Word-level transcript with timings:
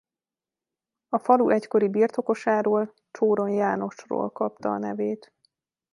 A 1.09 1.17
falu 1.19 1.49
egykori 1.49 1.89
birtokosáról 1.89 2.93
Csóron 3.11 3.49
Jánosról 3.49 4.29
kapta 4.31 4.71
a 4.73 4.77
nevét. 4.77 5.33